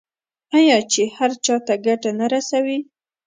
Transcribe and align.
آیا 0.57 0.77
چې 0.91 1.03
هر 1.17 1.31
چا 1.45 1.55
ته 1.65 1.73
ګټه 1.85 2.11
نه 2.19 2.25
رسوي؟ 2.33 2.79